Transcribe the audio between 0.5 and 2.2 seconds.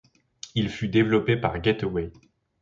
Il fut développé par Gateway.